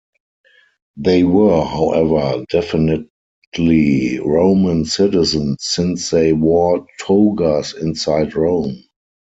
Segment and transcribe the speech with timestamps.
[0.97, 8.81] They were, however, definitely Roman citizens, since they wore togas inside Rome.